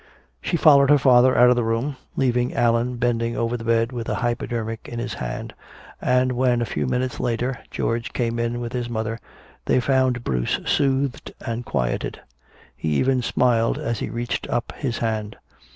She 0.41 0.57
followed 0.57 0.89
her 0.89 0.97
father 0.97 1.37
out 1.37 1.51
of 1.51 1.55
the 1.55 1.63
room, 1.63 1.95
leaving 2.15 2.55
Allan 2.55 2.95
bending 2.95 3.37
over 3.37 3.55
the 3.55 3.63
bed 3.63 3.91
with 3.91 4.09
a 4.09 4.15
hypodermic 4.15 4.89
in 4.89 4.97
his 4.97 5.13
hand. 5.13 5.53
And 6.01 6.31
when, 6.31 6.59
a 6.59 6.65
few 6.65 6.87
moments 6.87 7.19
later, 7.19 7.59
George 7.69 8.11
came 8.11 8.39
in 8.39 8.59
with 8.59 8.73
his 8.73 8.89
mother, 8.89 9.19
they 9.65 9.79
found 9.79 10.23
Bruce 10.23 10.59
soothed 10.65 11.33
and 11.45 11.65
quieted. 11.65 12.19
He 12.75 12.89
even 12.95 13.21
smiled 13.21 13.77
as 13.77 13.99
he 13.99 14.09
reached 14.09 14.47
up 14.49 14.73
his 14.75 14.97
hand. 14.97 15.35